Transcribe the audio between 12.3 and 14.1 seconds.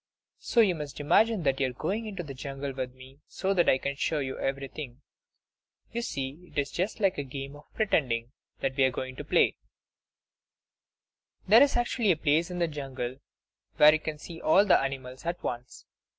in the jungle where you